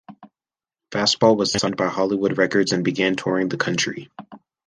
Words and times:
Fastball 0.89 1.37
was 1.37 1.51
signed 1.51 1.77
by 1.77 1.85
Hollywood 1.87 2.35
Records 2.35 2.71
and 2.71 2.83
began 2.83 3.15
touring 3.15 3.49
the 3.49 3.57
country. 3.57 4.09